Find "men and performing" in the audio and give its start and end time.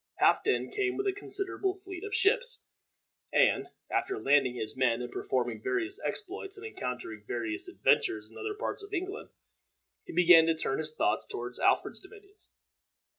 4.75-5.61